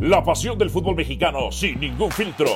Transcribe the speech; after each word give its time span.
La 0.00 0.24
pasión 0.24 0.56
del 0.56 0.70
fútbol 0.70 0.96
mexicano 0.96 1.52
sin 1.52 1.78
ningún 1.78 2.10
filtro. 2.10 2.46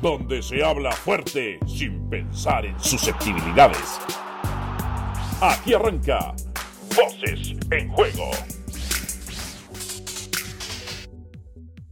Donde 0.00 0.40
se 0.42 0.62
habla 0.62 0.92
fuerte 0.92 1.58
sin 1.66 2.08
pensar 2.08 2.64
en 2.64 2.78
susceptibilidades. 2.78 3.98
Aquí 5.40 5.74
arranca 5.74 6.36
Voces 6.94 7.56
en 7.72 7.88
Juego. 7.88 8.30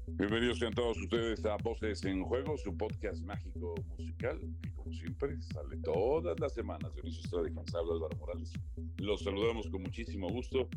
Bienvenidos 0.07 0.61
sean 0.61 0.73
todos 0.73 0.96
ustedes 0.98 1.45
a 1.45 1.57
Voces 1.57 2.04
en 2.04 2.23
Juego, 2.23 2.57
su 2.59 2.77
podcast 2.77 3.25
mágico 3.25 3.75
musical, 3.98 4.38
que 4.62 4.73
como 4.73 4.93
siempre 4.93 5.43
sale 5.43 5.79
todas 5.79 6.38
las 6.38 6.54
semanas. 6.54 6.93
Estrada 7.02 7.48
y 7.48 7.52
Juan 7.52 7.66
Álvaro 7.75 8.16
Morales. 8.20 8.52
Los 8.98 9.25
saludamos 9.25 9.68
con 9.68 9.82
muchísimo 9.82 10.29
gusto. 10.29 10.68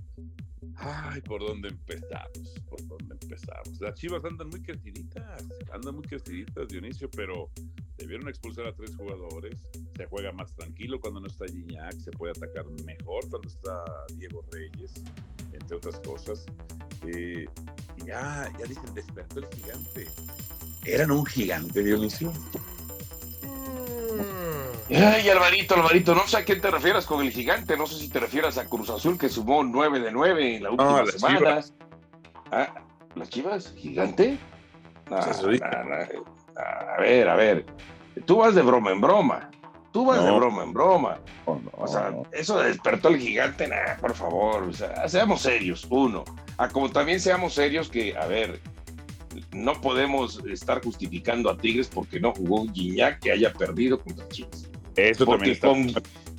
Ay, 0.82 1.22
¿por 1.22 1.42
dónde 1.42 1.70
empezamos? 1.70 2.56
¿Por 2.70 2.86
dónde 2.88 3.16
empezamos? 3.22 3.82
Las 3.82 3.96
chivas 3.96 4.24
andan 4.24 4.48
muy 4.48 4.62
creciditas, 4.62 5.44
andan 5.74 5.96
muy 5.96 6.04
creciditas, 6.06 6.68
Dionisio, 6.70 7.10
pero 7.12 7.50
debieron 7.98 8.30
expulsar 8.30 8.68
a 8.68 8.74
tres 8.74 8.96
jugadores. 8.96 9.68
Se 9.98 10.06
juega 10.06 10.32
más 10.32 10.54
tranquilo 10.56 11.00
cuando 11.00 11.20
no 11.20 11.28
está 11.28 11.46
Gignac, 11.48 12.00
se 12.00 12.12
puede 12.12 12.32
atacar 12.32 12.66
mejor 12.86 13.30
cuando 13.30 13.48
está 13.48 13.84
Diego 14.16 14.46
Reyes, 14.52 14.94
entre 15.52 15.76
otras 15.76 16.00
cosas. 16.00 16.46
Eh, 17.06 17.46
ya, 18.06 18.52
ya 18.58 18.66
dicen, 18.66 18.94
despertó 18.94 19.40
el 19.40 19.48
gigante. 19.48 20.08
¿Eran 20.86 21.12
un 21.12 21.26
gigante, 21.26 21.84
Dionisio? 21.84 22.32
Ay, 24.90 25.30
Alvarito, 25.30 25.76
Alvarito, 25.76 26.16
no 26.16 26.28
sé 26.28 26.38
a 26.38 26.46
qué 26.46 26.56
te 26.56 26.72
refieras 26.72 27.06
con 27.06 27.24
el 27.24 27.32
gigante, 27.32 27.78
no 27.78 27.86
sé 27.86 27.96
si 27.96 28.10
te 28.10 28.20
refieres 28.20 28.58
a 28.58 28.66
Cruz 28.66 28.90
Azul 28.90 29.18
que 29.18 29.30
sumó 29.30 29.64
9 29.64 30.00
de 30.00 30.12
9 30.12 30.56
en 30.56 30.64
la 30.64 30.72
última 30.72 31.06
semana. 31.06 31.62
Ah, 32.52 32.74
¿Las 33.16 33.30
chivas? 33.30 33.74
¿Gigante? 33.78 34.38
a 36.56 37.02
ver, 37.02 37.30
a 37.30 37.36
ver. 37.36 37.66
Tú 38.26 38.38
vas 38.38 38.56
de 38.56 38.62
broma 38.62 38.92
en 38.92 39.02
broma. 39.02 39.50
Tú 39.92 40.06
vas 40.06 40.24
de 40.24 40.32
broma 40.32 40.64
en 40.64 40.74
broma. 40.74 41.20
o 41.46 41.88
sea, 41.88 42.14
eso 42.32 42.60
despertó 42.60 43.10
el 43.10 43.18
gigante, 43.18 43.68
nah, 43.68 43.98
por 44.00 44.14
favor. 44.14 44.64
O 44.64 44.74
sea, 44.74 45.08
seamos 45.08 45.42
serios, 45.42 45.86
uno. 45.90 46.24
Ah, 46.58 46.70
como 46.70 46.90
también 46.90 47.20
seamos 47.20 47.54
serios 47.54 47.90
que, 47.90 48.16
a 48.16 48.28
ver, 48.28 48.60
no 49.52 49.80
podemos 49.82 50.44
estar 50.46 50.84
justificando 50.84 51.50
a 51.50 51.58
Tigres 51.58 51.88
porque 51.88 52.20
no 52.20 52.34
jugó 52.34 52.68
Gignac 52.72 53.20
que 53.20 53.32
haya 53.32 53.52
perdido 53.54 54.00
contra 54.00 54.28
Chivas. 54.28 54.69
Eso 55.00 55.26
Porque 55.26 55.58
con, 55.60 55.94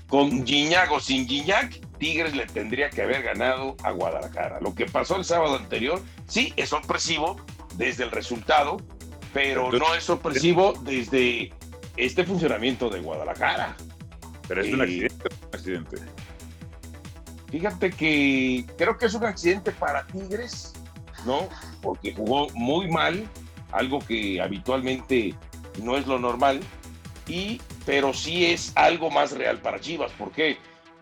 con 0.09 0.47
Gignac 0.47 0.91
o 0.93 1.01
sin 1.01 1.27
Gignac, 1.27 1.81
Tigres 1.99 2.35
le 2.35 2.47
tendría 2.47 2.91
que 2.91 3.03
haber 3.03 3.23
ganado 3.23 3.77
a 3.83 3.91
Guadalajara. 3.91 4.61
Lo 4.61 4.75
que 4.75 4.87
pasó 4.87 5.17
el 5.17 5.25
sábado 5.25 5.57
anterior, 5.57 6.03
sí, 6.27 6.53
es 6.57 6.71
sorpresivo 6.71 7.37
desde 7.77 8.05
el 8.05 8.11
resultado, 8.11 8.79
pero 9.33 9.71
no 9.71 9.95
es 9.95 10.05
sorpresivo 10.05 10.75
desde 10.83 11.53
este 11.97 12.25
funcionamiento 12.25 12.89
de 12.89 13.01
Guadalajara. 13.01 13.77
Pero 14.49 14.63
es 14.63 14.73
un 14.73 14.83
eh, 14.83 15.09
accidente. 15.53 15.97
Fíjate 17.51 17.91
que 17.91 18.65
creo 18.77 18.97
que 18.97 19.07
es 19.07 19.15
un 19.15 19.25
accidente 19.25 19.73
para 19.73 20.07
Tigres, 20.07 20.73
¿no? 21.27 21.49
Porque 21.83 22.15
jugó 22.15 22.49
muy 22.55 22.89
mal, 22.89 23.29
algo 23.73 23.99
que 24.01 24.41
habitualmente 24.41 25.35
no 25.83 25.97
es 25.97 26.07
lo 26.07 26.19
normal 26.19 26.61
y, 27.27 27.61
pero 27.87 28.13
sí 28.13 28.47
es 28.47 28.73
algo 28.77 29.11
más 29.11 29.33
real 29.33 29.59
para 29.59 29.81
Chivas. 29.81 30.13
¿Por 30.13 30.33
qué? 30.33 30.59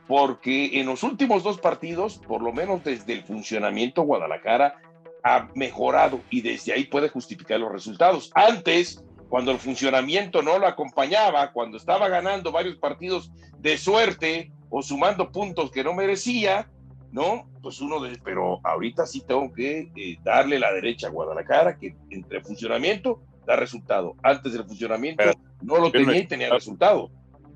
Porque 0.07 0.81
en 0.81 0.87
los 0.87 1.03
últimos 1.03 1.43
dos 1.43 1.59
partidos, 1.59 2.19
por 2.19 2.43
lo 2.43 2.53
menos 2.53 2.83
desde 2.85 3.13
el 3.13 3.23
funcionamiento, 3.23 4.03
Guadalajara 4.03 4.81
ha 5.23 5.49
mejorado 5.55 6.21
y 6.31 6.41
desde 6.41 6.73
ahí 6.73 6.85
puede 6.85 7.09
justificar 7.09 7.61
los 7.61 7.73
resultados. 7.73 8.31
Antes, 8.35 9.05
cuando 9.29 9.51
el 9.51 9.59
funcionamiento 9.59 10.43
no 10.43 10.59
lo 10.59 10.67
acompañaba, 10.67 11.53
cuando 11.53 11.77
estaba 11.77 12.09
ganando 12.09 12.51
varios 12.51 12.77
partidos 12.77 13.31
de 13.59 13.77
suerte 13.77 14.51
o 14.71 14.83
sumando 14.83 15.31
puntos 15.31 15.71
que 15.71 15.85
no 15.85 15.93
merecía, 15.93 16.71
¿no? 17.13 17.49
Pues 17.63 17.81
uno 17.81 18.01
de, 18.01 18.19
pero 18.23 18.61
ahorita 18.65 19.07
sí 19.07 19.23
tengo 19.27 19.53
que 19.53 19.91
eh, 19.95 20.19
darle 20.23 20.59
la 20.59 20.73
derecha 20.73 21.09
a 21.09 21.11
Guadalajara, 21.11 21.79
que 21.79 21.95
entre 22.11 22.41
funcionamiento 22.41 23.21
da 23.49 23.57
resultado. 23.57 24.15
Antes 24.23 24.53
del 24.53 24.65
funcionamiento 24.65 25.25
no 25.63 25.79
lo 25.79 25.91
tenía 25.91 26.19
y 26.19 26.27
tenía 26.27 26.51
resultado. 26.51 27.11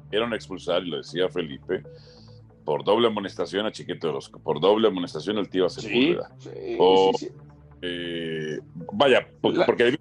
Quieren 0.09 0.33
expulsar, 0.33 0.83
y 0.83 0.89
lo 0.89 0.97
decía 0.97 1.29
Felipe, 1.29 1.83
por 2.65 2.83
doble 2.83 3.09
amonestación 3.09 3.67
a 3.67 3.73
Chiquito 3.73 4.07
de 4.07 4.15
los 4.15 4.31
por 4.31 4.59
doble 4.59 4.89
amonestación 4.89 5.37
al 5.37 5.49
tío 5.51 5.69
Sepúlveda. 5.69 6.33
Sí, 6.39 6.79
sí, 7.19 7.29
eh, 7.83 8.61
vaya, 8.93 9.27
porque 9.41 9.85
debían 9.85 9.99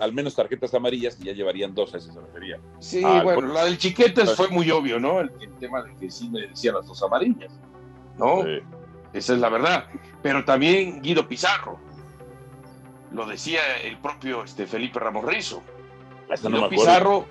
al 0.00 0.12
menos 0.12 0.34
tarjetas 0.34 0.74
amarillas 0.74 1.16
y 1.20 1.24
ya 1.24 1.32
llevarían 1.32 1.74
dos, 1.74 1.94
a 1.94 1.98
esa 1.98 2.12
se 2.12 2.20
refería. 2.20 2.60
Sí, 2.80 3.02
ah, 3.04 3.22
bueno, 3.22 3.52
la 3.52 3.64
del 3.64 3.78
Chiquetes 3.78 4.34
fue 4.34 4.48
muy 4.48 4.70
obvio, 4.70 5.00
¿no? 5.00 5.20
El, 5.20 5.30
tema 5.58 5.82
de 5.82 5.94
que 5.96 6.10
sí 6.10 6.28
me 6.28 6.48
decían 6.48 6.74
las 6.74 6.86
dos 6.86 7.02
amarillas, 7.02 7.58
¿no? 8.18 8.44
Esa 9.12 9.34
es 9.34 9.40
la 9.40 9.48
verdad. 9.48 9.86
Pero 10.22 10.44
también 10.44 11.00
Guido 11.00 11.26
Pizarro, 11.26 11.78
lo 13.12 13.26
decía 13.26 13.60
el 13.82 13.98
propio 13.98 14.44
este, 14.44 14.66
Felipe 14.66 14.98
Ramos 14.98 15.24
Rizo. 15.24 15.62
Guido 16.42 16.68
Pizarro, 16.68 17.26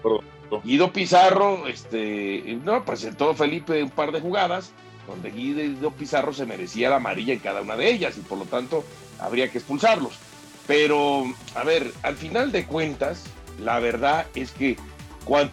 Guido 0.64 0.92
Pizarro, 0.92 1.68
este, 1.68 2.60
no, 2.64 2.84
presentó 2.84 3.34
Felipe 3.34 3.82
un 3.82 3.90
par 3.90 4.12
de 4.12 4.20
jugadas 4.20 4.74
donde 5.08 5.32
Guido 5.32 5.92
Pizarro 5.92 6.34
se 6.34 6.46
merecía 6.46 6.90
la 6.90 6.98
amarilla 6.98 7.34
en 7.34 7.40
cada 7.40 7.62
una 7.62 7.76
de 7.76 7.90
ellas 7.90 8.18
y 8.18 8.22
por 8.22 8.38
lo 8.38 8.46
tanto 8.46 8.84
habría 9.20 9.50
que 9.50 9.58
expulsarlos. 9.58 10.14
Pero, 10.68 11.26
a 11.56 11.64
ver, 11.64 11.92
al 12.04 12.16
final 12.16 12.52
de 12.52 12.66
cuentas, 12.66 13.26
la 13.60 13.80
verdad 13.80 14.28
es 14.36 14.52
que 14.52 14.78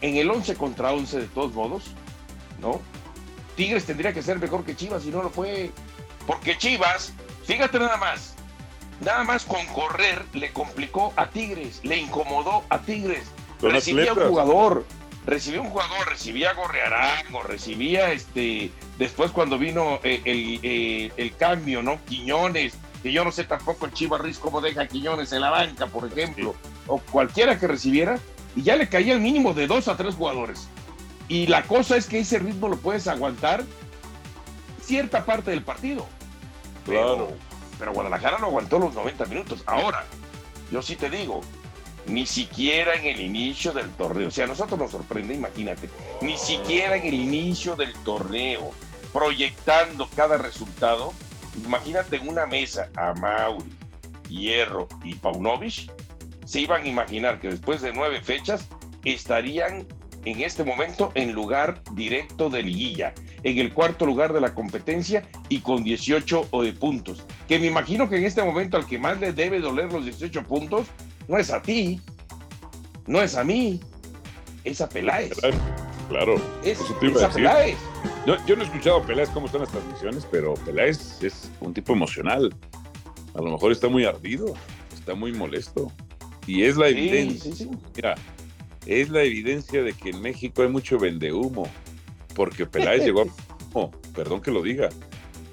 en 0.01 0.17
el 0.17 0.31
11 0.31 0.57
contra 0.57 0.93
11 0.93 1.21
de 1.21 1.27
todos 1.29 1.55
modos, 1.55 1.85
¿no? 2.61 2.81
Tigres 3.57 3.85
tendría 3.87 4.13
que 4.13 4.23
ser 4.23 4.39
mejor 4.39 4.65
que 4.65 4.77
Chivas 4.77 5.07
y 5.07 5.11
no 5.11 5.23
lo 5.23 5.31
fue. 5.31 5.71
Porque 6.27 6.59
Chivas, 6.59 7.15
fíjate 7.45 7.79
nada 7.79 7.97
más, 7.97 8.36
Nada 9.01 9.25
más 9.25 9.45
con 9.45 9.65
correr 9.67 10.25
le 10.33 10.53
complicó 10.53 11.13
a 11.17 11.29
Tigres, 11.29 11.81
le 11.83 11.99
incomodó 11.99 12.65
a 12.71 12.79
Tigres. 12.81 13.31
recibía 13.61 14.13
un 14.13 14.29
jugador, 14.29 14.87
recibía 15.27 15.61
un 15.61 15.69
jugador, 15.69 16.09
recibía 16.09 16.51
a 16.51 16.55
Gorrearán 16.55 17.35
o 17.35 17.43
recibía 17.43 18.13
este. 18.13 18.71
Después, 18.99 19.33
cuando 19.33 19.59
vino 19.59 20.01
eh, 20.03 20.23
el, 20.25 20.61
eh, 20.63 21.13
el, 21.17 21.37
cambio, 21.37 21.83
¿no? 21.83 21.99
Quiñones, 22.07 22.75
que 23.03 23.13
yo 23.13 23.25
no 23.25 23.33
sé 23.33 23.45
tampoco 23.45 23.85
el 23.85 23.93
Chivas 23.93 24.23
Riz 24.23 24.39
cómo 24.39 24.63
deja 24.63 24.89
Quiñones 24.89 25.33
en 25.33 25.43
la 25.43 25.51
banca, 25.51 25.87
por 25.89 26.11
ejemplo, 26.11 26.55
o 26.87 26.99
cualquiera 26.99 27.59
que 27.59 27.67
recibiera, 27.67 28.19
y 28.55 28.63
ya 28.63 28.77
le 28.77 28.89
caía 28.89 29.13
el 29.13 29.21
mínimo 29.21 29.53
de 29.53 29.67
dos 29.67 29.89
a 29.89 29.97
tres 29.99 30.15
jugadores. 30.15 30.69
Y 31.29 31.49
la 31.49 31.65
cosa 31.65 31.97
es 31.97 32.07
que 32.07 32.21
ese 32.21 32.39
ritmo 32.39 32.69
lo 32.69 32.79
puedes 32.79 33.07
aguantar 33.09 33.65
cierta 34.81 35.27
parte 35.27 35.51
del 35.51 35.63
partido. 35.63 36.07
Claro 36.87 37.17
pero 37.17 37.37
Guadalajara 37.79 38.39
no 38.39 38.47
aguantó 38.47 38.79
los 38.79 38.95
90 38.95 39.27
minutos. 39.27 39.63
Ahora, 39.67 40.05
yo 40.71 40.83
sí 40.83 40.97
te 40.97 41.11
digo, 41.11 41.41
ni 42.07 42.27
siquiera 42.27 42.95
en 42.95 43.07
el 43.07 43.21
inicio 43.21 43.73
del 43.73 43.91
torneo, 43.91 44.29
o 44.29 44.31
sea, 44.31 44.45
a 44.45 44.49
nosotros 44.49 44.79
nos 44.79 44.91
sorprende, 44.91 45.35
imagínate, 45.35 45.91
ni 46.21 46.37
siquiera 46.37 46.97
en 46.97 47.07
el 47.07 47.15
inicio 47.15 47.77
del 47.77 47.93
torneo, 48.05 48.73
proyectando 49.13 50.09
cada 50.15 50.39
resultado, 50.39 51.13
imagínate 51.65 52.17
en 52.17 52.29
una 52.29 52.47
mesa 52.47 52.91
a 52.97 53.13
Mauri, 53.15 53.73
Hierro 54.29 54.89
y 55.05 55.15
Paunovic, 55.15 55.91
se 56.45 56.61
iban 56.61 56.83
a 56.83 56.89
imaginar 56.89 57.41
que 57.41 57.49
después 57.49 57.83
de 57.83 57.93
nueve 57.93 58.21
fechas 58.23 58.69
estarían 59.05 59.87
en 60.25 60.41
este 60.41 60.65
momento 60.65 61.13
en 61.15 61.33
lugar 61.33 61.83
directo 61.93 62.51
de 62.51 62.63
liguilla 62.63 63.15
en 63.43 63.59
el 63.59 63.73
cuarto 63.73 64.07
lugar 64.07 64.33
de 64.33 64.41
la 64.41 64.55
competencia 64.55 65.29
y 65.49 65.61
con 65.61 65.85
18 65.85 66.49
eh, 66.65 66.73
puntos. 66.73 67.25
Que 67.49 67.59
me 67.59 67.67
imagino 67.67 68.09
que 68.09 68.17
en 68.17 68.25
este 68.25 68.43
momento 68.43 68.77
al 68.77 68.87
que 68.87 68.99
más 68.99 69.21
le 69.21 69.33
debe 69.33 69.61
doler 69.61 69.93
los 69.93 70.05
18 70.05 70.43
puntos 70.45 70.87
no 71.29 71.39
es 71.39 71.51
a 71.51 71.63
ti, 71.63 72.01
no 73.07 73.23
es 73.23 73.37
a 73.37 73.45
mí, 73.45 73.81
es 74.65 74.81
a 74.81 74.89
Peláez. 74.89 75.33
Claro, 76.09 76.41
es, 76.65 76.81
a 76.81 77.31
Peláez. 77.31 77.77
yo 78.47 78.57
no 78.57 78.63
he 78.63 78.65
escuchado 78.65 78.99
a 78.99 79.07
Peláez 79.07 79.29
cómo 79.31 79.47
están 79.47 79.63
las 79.63 79.71
transmisiones, 79.71 80.27
pero 80.31 80.55
Peláez 80.55 81.23
es 81.23 81.51
un 81.61 81.75
tipo 81.75 81.93
emocional. 81.93 82.55
A 83.35 83.39
lo 83.43 83.51
mejor 83.51 83.73
está 83.73 83.89
muy 83.89 84.05
ardido, 84.05 84.55
está 84.95 85.15
muy 85.15 85.33
molesto. 85.33 85.93
Y 86.47 86.63
es 86.63 86.77
la 86.77 86.89
evidencia. 86.89 87.67
Mira, 87.95 88.15
es 88.87 89.11
la 89.11 89.23
evidencia 89.23 89.83
de 89.83 89.93
que 89.93 90.11
en 90.11 90.23
México 90.23 90.63
hay 90.63 90.69
mucho 90.69 90.99
vendehumo 90.99 91.69
porque 92.35 92.67
Peláez 92.67 93.05
llegó 93.05 93.23
a... 93.23 93.91
perdón 94.15 94.41
que 94.41 94.51
lo 94.51 94.63
diga. 94.63 94.89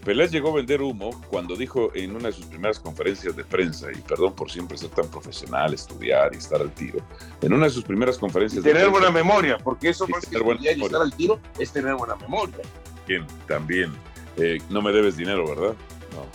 Peláez 0.03 0.31
llegó 0.31 0.49
a 0.51 0.55
vender 0.55 0.81
humo 0.81 1.11
cuando 1.29 1.55
dijo 1.55 1.91
en 1.95 2.15
una 2.15 2.27
de 2.27 2.33
sus 2.33 2.45
primeras 2.45 2.79
conferencias 2.79 3.35
de 3.35 3.45
prensa, 3.45 3.87
y 3.91 4.01
perdón 4.01 4.33
por 4.35 4.51
siempre 4.51 4.77
ser 4.77 4.89
tan 4.89 5.07
profesional, 5.09 5.73
estudiar 5.73 6.33
y 6.33 6.37
estar 6.37 6.59
al 6.61 6.71
tiro, 6.71 6.99
en 7.41 7.53
una 7.53 7.65
de 7.65 7.71
sus 7.71 7.83
primeras 7.83 8.17
conferencias 8.17 8.63
de 8.63 8.73
tener 8.73 8.89
buena 8.89 9.11
memoria, 9.11 9.57
porque 9.57 9.89
eso 9.89 10.07
más 10.07 10.25
que 10.25 10.35
estudiar 10.35 10.77
y 10.77 10.83
estar 10.83 11.01
al 11.01 11.13
tiro 11.13 11.39
es 11.57 11.71
tener 11.71 11.95
buena 11.95 12.15
memoria. 12.15 12.57
Bien, 13.07 13.25
también. 13.47 13.93
Eh, 14.37 14.59
no 14.69 14.81
me 14.81 14.91
debes 14.91 15.15
dinero, 15.15 15.47
¿verdad? 15.47 15.75
No. 16.13 16.25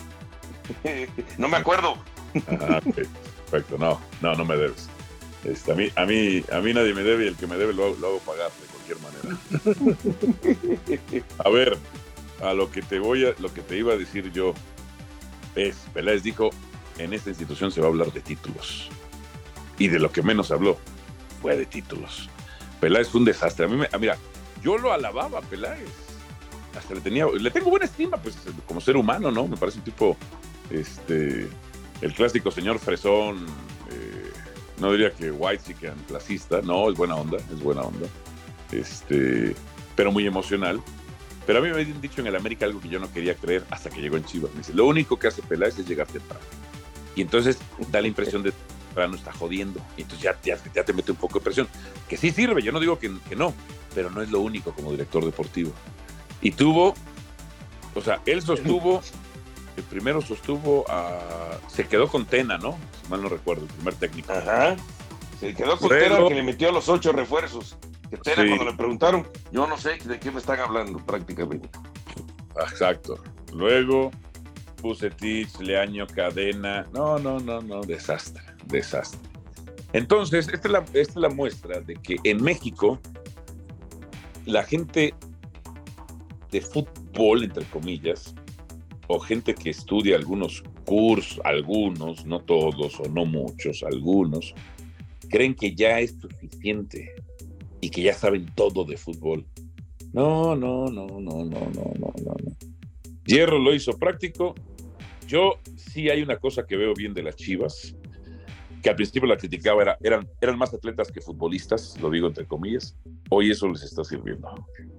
no 1.37 1.47
me 1.47 1.57
acuerdo. 1.57 1.97
perfecto. 2.33 3.77
No, 3.77 3.99
no, 4.21 4.35
no 4.35 4.45
me 4.45 4.55
debes. 4.55 4.89
Este, 5.43 5.71
a, 5.71 5.75
mí, 5.75 5.89
a, 5.95 6.05
mí, 6.05 6.43
a 6.51 6.59
mí 6.59 6.73
nadie 6.73 6.93
me 6.93 7.03
debe 7.03 7.25
y 7.25 7.27
el 7.29 7.35
que 7.35 7.47
me 7.47 7.57
debe 7.57 7.73
lo, 7.73 7.95
lo 7.95 8.07
hago 8.07 8.19
pagar 8.19 8.51
de 8.51 8.67
cualquier 8.67 8.97
manera. 8.99 9.37
a 11.45 11.49
ver, 11.49 11.77
a 12.41 12.53
lo 12.53 12.71
que 12.71 12.81
te 12.81 12.99
voy 12.99 13.25
a, 13.25 13.33
lo 13.39 13.53
que 13.53 13.61
te 13.61 13.77
iba 13.77 13.93
a 13.93 13.97
decir 13.97 14.31
yo 14.31 14.53
es, 15.55 15.75
Peláez 15.93 16.23
dijo, 16.23 16.49
en 16.97 17.13
esta 17.13 17.29
institución 17.29 17.71
se 17.71 17.81
va 17.81 17.87
a 17.87 17.89
hablar 17.89 18.11
de 18.11 18.21
títulos. 18.21 18.89
Y 19.77 19.87
de 19.87 19.99
lo 19.99 20.11
que 20.11 20.21
menos 20.21 20.51
habló 20.51 20.77
fue 21.41 21.55
de 21.55 21.65
títulos. 21.65 22.29
Peláez 22.79 23.09
fue 23.09 23.19
un 23.19 23.25
desastre. 23.25 23.65
A 23.65 23.67
mí 23.67 23.77
me, 23.77 23.89
ah, 23.91 23.97
mira, 23.97 24.17
yo 24.61 24.77
lo 24.77 24.91
alababa 24.91 25.41
Peláez. 25.41 25.89
Hasta 26.77 26.93
le 26.93 27.01
tenía, 27.01 27.25
le 27.25 27.51
tengo 27.51 27.69
buena 27.69 27.85
estima, 27.85 28.17
pues, 28.17 28.37
como 28.67 28.79
ser 28.79 28.95
humano, 28.95 29.31
¿no? 29.31 29.47
Me 29.47 29.57
parece 29.57 29.79
un 29.79 29.83
tipo, 29.83 30.15
este, 30.69 31.49
el 32.01 32.13
clásico 32.13 32.51
señor 32.51 32.77
fresón, 32.79 33.47
eh, 33.89 34.31
no 34.79 34.91
diría 34.91 35.11
que 35.11 35.31
white 35.31 35.63
sí 35.65 35.73
que 35.73 35.89
placista, 36.07 36.61
no, 36.61 36.89
es 36.89 36.95
buena 36.95 37.15
onda, 37.15 37.37
es 37.37 37.59
buena 37.61 37.81
onda. 37.81 38.07
Este, 38.71 39.55
pero 39.95 40.11
muy 40.11 40.25
emocional. 40.27 40.81
Pero 41.49 41.57
a 41.57 41.61
mí 41.63 41.69
me 41.69 41.81
habían 41.81 41.99
dicho 41.99 42.21
en 42.21 42.27
el 42.27 42.35
América 42.35 42.67
algo 42.67 42.79
que 42.79 42.89
yo 42.89 42.99
no 42.99 43.11
quería 43.11 43.33
creer 43.33 43.65
hasta 43.71 43.89
que 43.89 43.99
llegó 43.99 44.17
en 44.17 44.23
Chivas. 44.23 44.51
Me 44.51 44.59
dice, 44.59 44.71
lo 44.71 44.85
único 44.85 45.17
que 45.17 45.29
hace 45.29 45.41
Peláez 45.41 45.79
es 45.79 45.87
llegar 45.87 46.05
temprano. 46.05 46.45
Y 47.15 47.21
entonces 47.21 47.57
da 47.89 48.01
la 48.01 48.07
impresión 48.07 48.43
de 48.43 48.51
que 48.51 48.57
temprano 48.85 49.15
está 49.15 49.33
jodiendo. 49.33 49.81
Y 49.97 50.03
entonces 50.03 50.21
ya, 50.21 50.39
ya, 50.43 50.83
te 50.83 50.93
mete 50.93 51.09
un 51.09 51.17
poco 51.17 51.39
de 51.39 51.45
presión. 51.45 51.67
Que 52.07 52.17
sí 52.17 52.29
sirve, 52.29 52.61
yo 52.61 52.71
no 52.71 52.79
digo 52.79 52.99
que, 52.99 53.11
que 53.27 53.35
no, 53.35 53.55
pero 53.95 54.11
no 54.11 54.21
es 54.21 54.29
lo 54.29 54.41
único 54.41 54.73
como 54.73 54.91
director 54.91 55.25
deportivo. 55.25 55.71
Y 56.39 56.51
tuvo, 56.51 56.93
o 57.95 58.01
sea, 58.01 58.21
él 58.27 58.43
sostuvo, 58.43 59.01
el 59.75 59.83
primero 59.85 60.21
sostuvo 60.21 60.85
a, 60.87 61.57
se 61.67 61.87
quedó 61.87 62.09
con 62.09 62.27
Tena, 62.27 62.59
¿no? 62.59 62.77
Si 63.01 63.09
mal 63.09 63.23
no 63.23 63.27
recuerdo, 63.27 63.63
el 63.63 63.71
primer 63.71 63.95
técnico. 63.95 64.33
Ajá. 64.33 64.75
Se 65.39 65.55
quedó 65.55 65.79
con 65.79 65.89
Tena 65.89 66.27
que 66.27 66.35
le 66.35 66.43
metió 66.43 66.71
los 66.71 66.87
ocho 66.89 67.11
refuerzos. 67.11 67.75
Que 68.09 68.17
Tena 68.17 68.47
cuando 68.47 68.65
le 68.65 68.73
preguntaron, 68.73 69.27
yo 69.51 69.67
no 69.67 69.77
sé 69.77 69.97
de 69.97 70.19
qué 70.19 70.31
me 70.31 70.39
están 70.39 70.59
hablando 70.59 70.97
prácticamente. 71.05 71.69
Exacto. 72.59 73.21
Luego 73.53 74.11
Pusetich, 74.81 75.59
Leaño, 75.59 76.07
Cadena. 76.07 76.87
No, 76.93 77.19
no, 77.19 77.39
no, 77.39 77.61
no, 77.61 77.81
desastre, 77.81 78.43
desastre. 78.65 79.19
Entonces, 79.93 80.47
esta 80.49 80.67
es, 80.67 80.71
la, 80.71 80.79
esta 80.79 80.99
es 80.99 81.15
la 81.15 81.29
muestra 81.29 81.79
de 81.81 81.95
que 81.95 82.17
en 82.23 82.43
México 82.43 82.99
la 84.45 84.63
gente 84.63 85.13
de 86.51 86.61
fútbol, 86.61 87.43
entre 87.43 87.65
comillas, 87.65 88.33
o 89.07 89.19
gente 89.19 89.55
que 89.55 89.71
estudia 89.71 90.15
algunos 90.15 90.63
cursos, 90.85 91.39
algunos, 91.43 92.25
no 92.25 92.39
todos 92.39 92.99
o 92.99 93.09
no 93.09 93.25
muchos, 93.25 93.83
algunos, 93.83 94.53
creen 95.29 95.55
que 95.55 95.73
ya 95.75 95.99
es 95.99 96.15
suficiente 96.19 97.13
y 97.81 97.89
que 97.89 98.01
ya 98.01 98.13
saben 98.13 98.47
todo 98.55 98.83
de 98.83 98.97
fútbol. 98.97 99.45
No, 100.13 100.55
no, 100.55 100.85
no, 100.85 101.07
no, 101.07 101.19
no, 101.19 101.45
no, 101.45 101.91
no, 101.99 102.13
no. 102.25 102.35
Hierro 103.25 103.59
lo 103.59 103.73
hizo 103.73 103.97
práctico. 103.97 104.55
Yo 105.27 105.59
sí 105.75 106.09
hay 106.09 106.21
una 106.21 106.37
cosa 106.37 106.65
que 106.65 106.75
veo 106.75 106.93
bien 106.95 107.13
de 107.13 107.21
las 107.21 107.35
Chivas, 107.35 107.95
que 108.81 108.89
al 108.89 108.95
principio 108.95 109.27
la 109.27 109.37
criticaba, 109.37 109.81
era, 109.83 109.97
eran, 110.01 110.27
eran 110.41 110.57
más 110.57 110.73
atletas 110.73 111.11
que 111.11 111.21
futbolistas, 111.21 111.99
lo 112.01 112.09
digo 112.09 112.27
entre 112.27 112.45
comillas. 112.45 112.95
Hoy 113.29 113.51
eso 113.51 113.67
les 113.67 113.83
está 113.83 114.03
sirviendo. 114.03 114.49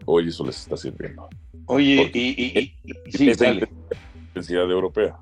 Hoy 0.05 0.29
eso 0.29 0.47
les 0.47 0.61
está 0.61 0.77
sirviendo. 0.77 1.29
Oye, 1.67 2.03
Porque 2.03 2.19
y, 2.19 2.29
y, 2.29 2.77
y 3.07 3.13
sí, 3.13 3.33
intensidad 4.29 4.71
europea. 4.71 5.19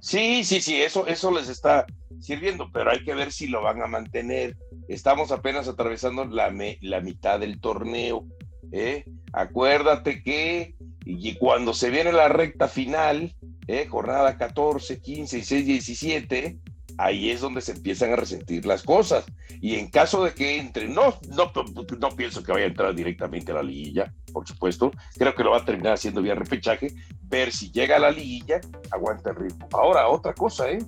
Sí, 0.00 0.42
sí, 0.42 0.60
sí, 0.60 0.82
eso, 0.82 1.06
eso 1.06 1.30
les 1.30 1.48
está 1.48 1.86
sirviendo, 2.22 2.70
pero 2.72 2.90
hay 2.90 3.04
que 3.04 3.14
ver 3.14 3.32
si 3.32 3.48
lo 3.48 3.62
van 3.62 3.82
a 3.82 3.86
mantener. 3.86 4.56
Estamos 4.88 5.32
apenas 5.32 5.68
atravesando 5.68 6.24
la, 6.24 6.52
la 6.80 7.00
mitad 7.00 7.40
del 7.40 7.60
torneo. 7.60 8.26
¿eh? 8.70 9.04
Acuérdate 9.32 10.22
que 10.22 10.74
y 11.04 11.34
cuando 11.34 11.74
se 11.74 11.90
viene 11.90 12.12
la 12.12 12.28
recta 12.28 12.68
final, 12.68 13.34
¿eh? 13.66 13.86
jornada 13.88 14.36
14, 14.38 15.00
15, 15.00 15.36
16, 15.36 15.66
17, 15.66 16.58
ahí 16.98 17.30
es 17.30 17.40
donde 17.40 17.60
se 17.60 17.72
empiezan 17.72 18.12
a 18.12 18.16
resentir 18.16 18.66
las 18.66 18.82
cosas. 18.82 19.24
Y 19.60 19.76
en 19.76 19.90
caso 19.90 20.24
de 20.24 20.32
que 20.32 20.58
entre, 20.58 20.88
no, 20.88 21.18
no, 21.28 21.52
no 21.98 22.10
pienso 22.10 22.42
que 22.42 22.52
vaya 22.52 22.64
a 22.64 22.68
entrar 22.68 22.94
directamente 22.94 23.52
a 23.52 23.56
la 23.56 23.62
liguilla, 23.62 24.12
por 24.32 24.46
supuesto, 24.46 24.90
creo 25.16 25.34
que 25.34 25.44
lo 25.44 25.52
va 25.52 25.58
a 25.58 25.64
terminar 25.64 25.94
haciendo 25.94 26.22
vía 26.22 26.34
repechaje, 26.34 26.88
ver 27.22 27.52
si 27.52 27.70
llega 27.70 27.96
a 27.96 28.00
la 28.00 28.10
liguilla, 28.10 28.60
aguanta 28.90 29.30
el 29.30 29.36
ritmo. 29.36 29.68
Ahora, 29.72 30.08
otra 30.08 30.34
cosa, 30.34 30.70
¿eh? 30.70 30.78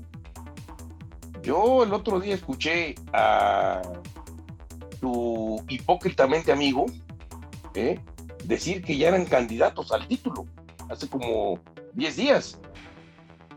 Yo 1.45 1.85
el 1.85 1.93
otro 1.93 2.21
día 2.21 2.35
escuché 2.35 2.95
a 3.13 3.83
tu 5.01 5.63
hipócritamente 5.69 6.51
amigo, 6.51 6.87
¿eh? 7.75 8.01
decir 8.45 8.83
que 8.83 8.97
ya 8.97 9.09
eran 9.09 9.27
candidatos 9.27 9.93
al 9.93 10.09
título 10.09 10.47
hace 10.89 11.09
como 11.09 11.61
10 11.93 12.17
días. 12.17 12.59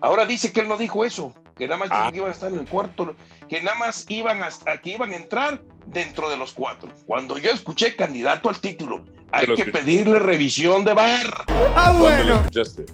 Ahora 0.02 0.26
dice 0.26 0.52
que 0.52 0.60
él 0.60 0.68
no 0.68 0.78
dijo 0.78 1.06
eso, 1.06 1.34
que 1.56 1.66
nada 1.68 1.80
más 1.80 1.90
ah. 1.92 2.10
que 2.12 2.18
iban 2.18 2.30
a 2.30 2.34
estar 2.34 2.52
en 2.52 2.60
el 2.60 2.68
cuarto, 2.68 3.16
que 3.48 3.62
nada 3.62 3.78
más 3.78 4.06
iban 4.10 4.42
a, 4.44 4.78
que 4.82 4.90
iban 4.92 5.12
a 5.12 5.16
entrar 5.16 5.62
dentro 5.86 6.30
de 6.30 6.38
los 6.38 6.54
cuatro. 6.54 6.92
Cuando 7.06 7.38
yo 7.38 7.52
escuché 7.52 7.96
candidato 7.96 8.50
al 8.50 8.60
título, 8.60 9.06
hay 9.32 9.48
que 9.56 9.66
pedirle 9.66 10.20
revisión 10.20 10.84
de 10.84 10.94
bar. 10.94 11.46
Ah, 11.76 11.94
¿Dónde 11.98 12.24
lo 12.26 12.36
escuchaste? 12.36 12.86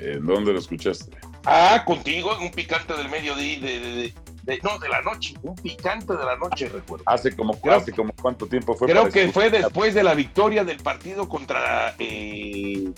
¿En 0.00 0.26
dónde 0.26 0.52
lo 0.54 0.58
escuchaste? 0.58 1.16
Ah, 1.44 1.82
contigo, 1.84 2.34
en 2.36 2.44
un 2.44 2.50
picante 2.50 2.94
del 2.94 3.08
mediodía, 3.08 3.60
de, 3.60 3.80
de, 3.80 4.14
no, 4.62 4.78
de 4.78 4.88
la 4.88 5.02
noche, 5.02 5.34
un 5.42 5.54
picante 5.54 6.16
de 6.16 6.24
la 6.24 6.36
noche, 6.36 6.68
recuerdo. 6.68 7.04
Hace 7.06 7.36
como, 7.36 7.58
hace 7.70 7.92
como 7.92 8.12
cuánto 8.20 8.46
tiempo 8.46 8.74
fue. 8.74 8.88
Creo 8.88 9.08
que 9.10 9.30
fue 9.30 9.50
después 9.50 9.94
de 9.94 10.02
la 10.02 10.14
victoria 10.14 10.64
del 10.64 10.78
partido 10.78 11.28
contra 11.28 11.94
eh, 11.98 12.90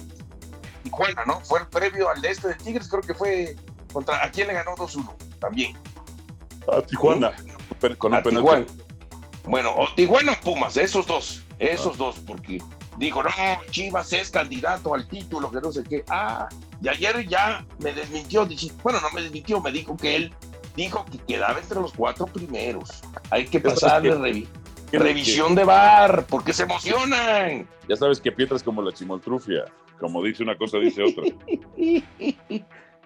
Tijuana, 0.84 1.24
¿no? 1.26 1.40
Fue 1.40 1.60
el 1.60 1.66
previo 1.66 2.08
al 2.08 2.20
de 2.22 2.30
este 2.30 2.48
de 2.48 2.54
Tigres, 2.54 2.88
creo 2.88 3.02
que 3.02 3.14
fue 3.14 3.56
contra, 3.92 4.24
¿a 4.24 4.30
quién 4.30 4.46
le 4.46 4.54
ganó 4.54 4.76
2-1? 4.76 5.12
También. 5.40 5.76
A 6.72 6.80
Tijuana. 6.82 7.32
Con 7.98 8.14
un 8.14 8.22
Tijuana. 8.22 8.66
Bueno, 9.44 9.74
o 9.76 9.92
Tijuana 9.94 10.38
Pumas, 10.40 10.76
esos 10.76 11.06
dos, 11.06 11.42
esos 11.58 11.96
dos, 11.96 12.16
porque 12.26 12.62
dijo, 12.98 13.22
no, 13.22 13.30
Chivas 13.70 14.12
es 14.12 14.30
candidato 14.30 14.94
al 14.94 15.08
título, 15.08 15.50
que 15.50 15.60
no 15.60 15.72
sé 15.72 15.82
qué. 15.82 16.04
Ah, 16.08 16.48
y 16.82 16.88
ayer 16.88 17.26
ya 17.26 17.64
me 17.78 17.92
desmintió, 17.92 18.46
bueno, 18.82 19.00
no 19.00 19.10
me 19.10 19.22
desmintió, 19.22 19.60
me 19.60 19.72
dijo 19.72 19.96
que 19.96 20.16
él 20.16 20.34
dijo 20.80 21.04
que 21.04 21.18
quedaba 21.18 21.58
entre 21.58 21.80
los 21.80 21.92
cuatro 21.92 22.26
primeros. 22.26 23.02
Hay 23.30 23.44
que 23.46 23.60
pasarle 23.60 24.46
revisión 24.92 25.54
de 25.54 25.64
bar, 25.64 26.26
porque 26.28 26.52
se 26.52 26.62
emocionan. 26.64 27.68
Ya 27.88 27.96
sabes 27.96 28.20
que 28.20 28.32
Pietra 28.32 28.56
es 28.56 28.62
como 28.62 28.82
la 28.82 28.92
chimoltrufia, 28.92 29.64
como 29.98 30.22
dice 30.22 30.42
una 30.42 30.56
cosa, 30.56 30.78
dice 30.78 31.02
otra. 31.02 31.24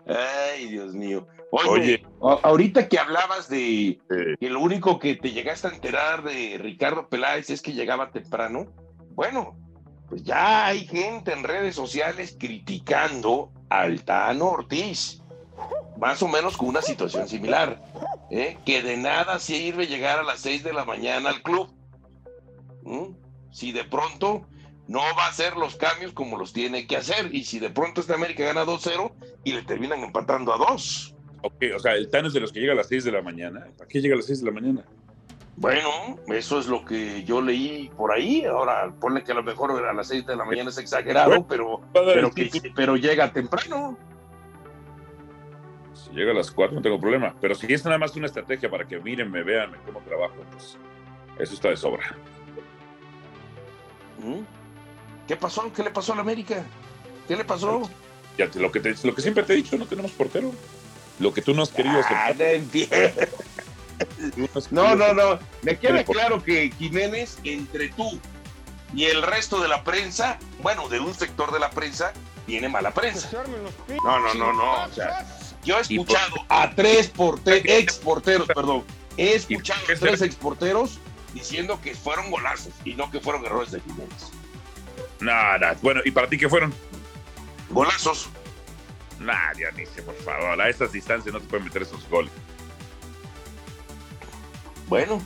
Ay, 0.06 0.68
Dios 0.68 0.94
mío. 0.94 1.26
Oye, 1.50 2.04
ahorita 2.20 2.88
que 2.88 2.98
hablabas 2.98 3.48
de 3.48 3.98
que 4.40 4.50
lo 4.50 4.60
único 4.60 4.98
que 4.98 5.16
te 5.16 5.32
llegaste 5.32 5.68
a 5.68 5.70
enterar 5.70 6.22
de 6.22 6.58
Ricardo 6.58 7.08
Peláez 7.08 7.50
es 7.50 7.62
que 7.62 7.72
llegaba 7.72 8.10
temprano, 8.10 8.66
bueno, 9.10 9.56
pues 10.08 10.22
ya 10.22 10.66
hay 10.66 10.86
gente 10.86 11.32
en 11.32 11.44
redes 11.44 11.74
sociales 11.74 12.36
criticando 12.38 13.52
al 13.68 14.04
Tano 14.04 14.46
Ortiz, 14.46 15.23
más 15.98 16.22
o 16.22 16.28
menos 16.28 16.56
con 16.56 16.68
una 16.68 16.82
situación 16.82 17.28
similar, 17.28 17.82
¿eh? 18.30 18.58
que 18.64 18.82
de 18.82 18.96
nada 18.96 19.38
sirve 19.38 19.86
llegar 19.86 20.18
a 20.18 20.22
las 20.22 20.40
6 20.40 20.64
de 20.64 20.72
la 20.72 20.84
mañana 20.84 21.30
al 21.30 21.42
club. 21.42 21.72
Si 23.50 23.72
de 23.72 23.84
pronto 23.84 24.46
no 24.86 25.00
va 25.16 25.26
a 25.26 25.28
hacer 25.28 25.56
los 25.56 25.76
cambios 25.76 26.12
como 26.12 26.36
los 26.36 26.52
tiene 26.52 26.86
que 26.86 26.96
hacer. 26.96 27.34
Y 27.34 27.44
si 27.44 27.58
de 27.58 27.70
pronto 27.70 28.00
esta 28.00 28.14
América 28.14 28.44
gana 28.44 28.64
2-0 28.64 29.12
y 29.44 29.52
le 29.52 29.62
terminan 29.62 30.00
empatando 30.00 30.52
a 30.52 30.58
2. 30.58 31.14
Ok, 31.42 31.62
o 31.76 31.78
sea, 31.78 31.94
el 31.94 32.08
Tano 32.10 32.28
es 32.28 32.34
de 32.34 32.40
los 32.40 32.52
que 32.52 32.60
llega 32.60 32.72
a 32.72 32.76
las 32.76 32.88
6 32.88 33.04
de 33.04 33.12
la 33.12 33.22
mañana. 33.22 33.66
¿Para 33.76 33.88
qué 33.88 34.00
llega 34.00 34.14
a 34.14 34.16
las 34.16 34.26
6 34.26 34.40
de 34.40 34.46
la 34.46 34.52
mañana? 34.52 34.84
Bueno, 35.56 36.18
eso 36.26 36.58
es 36.58 36.66
lo 36.66 36.84
que 36.84 37.22
yo 37.24 37.40
leí 37.40 37.90
por 37.96 38.12
ahí. 38.12 38.44
Ahora, 38.44 38.92
ponle 39.00 39.22
que 39.22 39.32
a 39.32 39.36
lo 39.36 39.42
mejor 39.42 39.70
a 39.86 39.92
las 39.92 40.08
6 40.08 40.26
de 40.26 40.36
la 40.36 40.44
mañana 40.44 40.70
es 40.70 40.78
exagerado, 40.78 41.46
pero, 41.46 41.80
pero, 41.92 42.30
pero 42.74 42.96
llega 42.96 43.32
temprano. 43.32 43.96
Llega 46.14 46.30
a 46.30 46.34
las 46.34 46.50
4 46.50 46.76
no 46.76 46.82
tengo 46.82 47.00
problema. 47.00 47.34
Pero 47.40 47.54
si 47.54 47.72
es 47.72 47.84
nada 47.84 47.98
más 47.98 48.14
una 48.14 48.26
estrategia 48.26 48.70
para 48.70 48.86
que 48.86 49.00
miren, 49.00 49.30
me 49.30 49.42
vean 49.42 49.72
cómo 49.84 50.00
trabajo, 50.00 50.36
pues 50.52 50.76
eso 51.38 51.54
está 51.54 51.70
de 51.70 51.76
sobra. 51.76 52.16
¿Mm? 54.18 54.42
¿Qué 55.26 55.36
pasó? 55.36 55.72
¿Qué 55.72 55.82
le 55.82 55.90
pasó 55.90 56.12
a 56.12 56.16
la 56.16 56.22
América? 56.22 56.62
¿Qué 57.26 57.36
le 57.36 57.44
pasó? 57.44 57.90
Ya 58.38 58.48
lo, 58.54 58.70
que 58.70 58.94
lo 59.02 59.14
que 59.14 59.22
siempre 59.22 59.42
te 59.42 59.54
he 59.54 59.56
dicho, 59.56 59.76
no 59.76 59.86
tenemos 59.86 60.12
portero. 60.12 60.52
Lo 61.18 61.32
que 61.32 61.42
tú 61.42 61.54
no 61.54 61.62
has 61.62 61.70
querido 61.70 61.98
hacer. 61.98 62.62
no, 64.70 64.94
no, 64.94 65.14
no. 65.14 65.38
Me 65.62 65.78
queda 65.78 66.04
claro 66.04 66.42
que 66.42 66.70
Jiménez, 66.78 67.38
entre 67.44 67.88
tú 67.90 68.18
y 68.92 69.04
el 69.04 69.22
resto 69.22 69.60
de 69.60 69.68
la 69.68 69.82
prensa, 69.82 70.38
bueno, 70.62 70.88
de 70.88 71.00
un 71.00 71.14
sector 71.14 71.52
de 71.52 71.60
la 71.60 71.70
prensa, 71.70 72.12
tiene 72.46 72.68
mala 72.68 72.92
prensa. 72.92 73.30
No, 74.04 74.20
no, 74.20 74.34
no, 74.34 74.52
no. 74.52 74.84
O 74.84 74.92
sea, 74.92 75.26
Yo 75.64 75.78
he 75.78 75.80
escuchado 75.80 76.36
a 76.48 76.70
tres 76.74 77.12
ex 77.46 77.94
porteros, 77.96 78.46
perdón, 78.46 78.84
he 79.16 79.34
escuchado 79.34 79.80
a 79.82 79.98
tres 79.98 80.22
ex 80.22 80.34
porteros 80.34 80.98
diciendo 81.32 81.80
que 81.82 81.94
fueron 81.94 82.30
golazos 82.30 82.72
y 82.84 82.94
no 82.94 83.10
que 83.10 83.20
fueron 83.20 83.44
errores 83.44 83.72
de 83.72 83.80
Jiménez. 83.80 84.30
Nada, 85.20 85.76
bueno, 85.82 86.00
¿y 86.04 86.10
para 86.10 86.28
ti 86.28 86.38
qué 86.38 86.48
fueron? 86.48 86.72
Golazos. 87.70 88.28
Nah, 89.20 89.52
Dionisio, 89.54 90.04
por 90.04 90.16
favor, 90.16 90.60
a 90.60 90.68
estas 90.68 90.92
distancias 90.92 91.32
no 91.32 91.40
te 91.40 91.46
pueden 91.46 91.64
meter 91.64 91.82
esos 91.82 92.08
goles. 92.08 92.32
Bueno, 94.88 95.20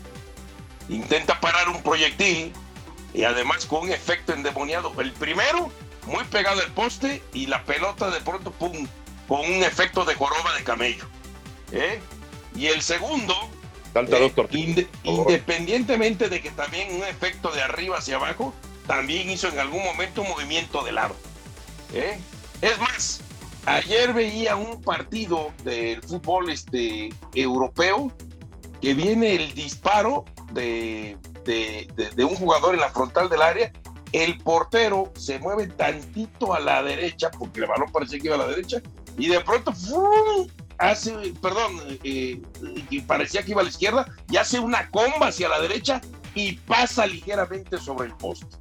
intenta 0.89 1.41
parar 1.41 1.69
un 1.69 1.83
proyectil 1.83 2.53
y 3.13 3.25
además 3.25 3.67
con 3.67 3.85
un 3.85 3.91
efecto 3.91 4.33
endemoniado. 4.33 4.93
El 5.01 5.13
primero, 5.13 5.71
muy 6.07 6.25
pegado 6.25 6.61
al 6.61 6.71
poste 6.73 7.23
y 7.33 7.47
la 7.47 7.65
pelota 7.65 8.11
de 8.11 8.21
pronto, 8.21 8.53
pum, 8.53 8.87
con 9.29 9.41
un 9.41 9.63
efecto 9.63 10.05
de 10.05 10.15
joroba 10.15 10.57
de 10.57 10.65
camello. 10.65 11.05
¿eh? 11.71 12.01
Y 12.57 12.67
el 12.67 12.81
segundo, 12.83 13.35
eh, 13.95 14.89
independientemente 15.05 16.29
de 16.29 16.41
que 16.41 16.51
también 16.51 16.97
un 16.97 17.05
efecto 17.05 17.51
de 17.53 17.63
arriba 17.63 17.99
hacia 17.99 18.17
abajo, 18.17 18.55
también 18.87 19.31
hizo 19.31 19.49
en 19.49 19.59
algún 19.59 19.85
momento 19.85 20.23
un 20.23 20.31
movimiento 20.31 20.83
de 20.83 20.93
lado. 20.93 21.15
¿eh? 21.93 22.19
Es 22.63 22.81
más, 22.81 23.21
ayer 23.67 24.15
veía 24.15 24.57
un 24.57 24.83
partido 24.83 25.53
del 25.63 26.03
fútbol 26.03 26.51
este, 26.51 27.11
europeo 27.35 28.11
que 28.81 28.95
viene 28.95 29.35
el 29.35 29.55
disparo 29.55 30.25
de, 30.53 31.19
de, 31.45 32.25
un 32.25 32.35
jugador 32.35 32.75
en 32.75 32.81
la 32.81 32.91
frontal 32.91 33.29
del 33.29 33.43
área, 33.43 33.73
el 34.13 34.39
portero 34.39 35.13
se 35.17 35.39
mueve 35.39 35.67
tantito 35.67 36.55
a 36.55 36.61
la 36.61 36.83
derecha, 36.83 37.31
porque 37.31 37.61
el 37.61 37.67
balón 37.67 37.91
parecía 37.93 38.19
que 38.19 38.27
iba 38.27 38.37
a 38.37 38.39
la 38.39 38.47
derecha, 38.47 38.81
y 39.19 39.29
de 39.29 39.41
pronto 39.41 39.75
hace, 40.79 41.13
perdón, 41.43 41.99
eh, 42.05 42.41
parecía 43.07 43.43
que 43.43 43.51
iba 43.51 43.61
a 43.61 43.65
la 43.65 43.71
izquierda, 43.71 44.07
y 44.31 44.37
hace 44.37 44.61
una 44.61 44.89
comba 44.91 45.29
hacia 45.29 45.49
la 45.49 45.61
derecha 45.61 46.01
y 46.35 46.53
pasa 46.53 47.07
ligeramente 47.07 47.79
sobre 47.79 48.07
el 48.07 48.15
poste. 48.15 48.57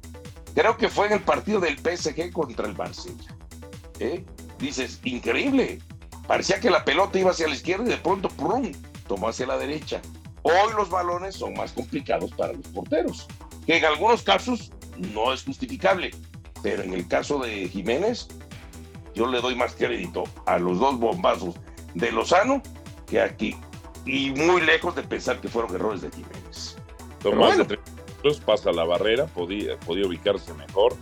Creo 0.54 0.76
que 0.76 0.88
fue 0.88 1.06
en 1.06 1.12
el 1.12 1.20
partido 1.20 1.60
del 1.60 1.78
PSG 1.78 2.32
contra 2.32 2.66
el 2.66 2.74
Barcelona. 2.74 3.36
¿Eh? 4.00 4.24
Dices, 4.58 5.00
increíble. 5.04 5.78
Parecía 6.26 6.60
que 6.60 6.70
la 6.70 6.84
pelota 6.84 7.18
iba 7.18 7.30
hacia 7.30 7.46
la 7.46 7.54
izquierda 7.54 7.84
y 7.86 7.90
de 7.90 7.96
pronto, 7.98 8.28
¡prum! 8.28 8.72
tomó 9.06 9.28
hacia 9.28 9.46
la 9.46 9.56
derecha. 9.56 10.02
Hoy 10.42 10.72
los 10.76 10.90
balones 10.90 11.36
son 11.36 11.54
más 11.54 11.72
complicados 11.72 12.32
para 12.32 12.52
los 12.52 12.66
porteros, 12.68 13.26
que 13.66 13.76
en 13.76 13.84
algunos 13.84 14.22
casos 14.22 14.72
no 14.96 15.32
es 15.32 15.44
justificable, 15.44 16.10
pero 16.62 16.82
en 16.82 16.92
el 16.92 17.06
caso 17.06 17.38
de 17.38 17.68
Jiménez, 17.68 18.28
yo 19.18 19.26
le 19.26 19.40
doy 19.40 19.56
más 19.56 19.74
crédito 19.74 20.24
a 20.46 20.58
los 20.58 20.78
dos 20.78 20.98
bombazos 20.98 21.56
de 21.94 22.12
Lozano 22.12 22.62
que 23.08 23.20
aquí, 23.20 23.56
y 24.06 24.30
muy 24.30 24.60
lejos 24.60 24.94
de 24.94 25.02
pensar 25.02 25.40
que 25.40 25.48
fueron 25.48 25.74
errores 25.74 26.02
de 26.02 26.10
Jiménez. 26.10 26.76
Tomás 27.22 27.58
de 27.58 27.64
tres 27.64 28.40
pasa 28.44 28.70
la 28.70 28.84
barrera, 28.84 29.26
podía, 29.26 29.76
podía 29.80 30.06
ubicarse 30.06 30.54
mejor 30.54 30.94